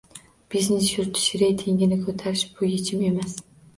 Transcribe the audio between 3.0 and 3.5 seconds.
emas